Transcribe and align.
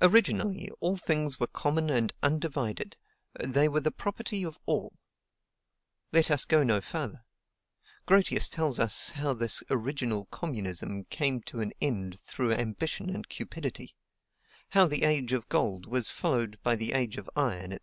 "Originally, 0.00 0.70
all 0.78 0.96
things 0.96 1.40
were 1.40 1.48
common 1.48 1.90
and 1.90 2.12
undivided; 2.22 2.96
they 3.44 3.68
were 3.68 3.80
the 3.80 3.90
property 3.90 4.44
of 4.44 4.60
all." 4.64 4.92
Let 6.12 6.30
us 6.30 6.44
go 6.44 6.62
no 6.62 6.80
farther. 6.80 7.24
Grotius 8.06 8.48
tells 8.48 8.78
us 8.78 9.10
how 9.10 9.34
this 9.34 9.64
original 9.68 10.26
communism 10.26 11.02
came 11.06 11.40
to 11.50 11.58
an 11.62 11.72
end 11.80 12.16
through 12.20 12.52
ambition 12.52 13.10
and 13.10 13.28
cupidity; 13.28 13.96
how 14.68 14.86
the 14.86 15.02
age 15.02 15.32
of 15.32 15.48
gold 15.48 15.86
was 15.86 16.10
followed 16.10 16.60
by 16.62 16.76
the 16.76 16.92
age 16.92 17.16
of 17.16 17.28
iron, 17.34 17.72
&c. 17.72 17.78